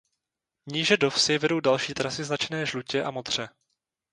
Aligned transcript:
Níže 0.65 0.97
do 0.97 1.09
vsi 1.09 1.37
vedou 1.37 1.59
další 1.59 1.93
trasy 1.93 2.23
značené 2.23 2.65
žlutě 2.65 3.03
a 3.03 3.11
modře. 3.11 3.49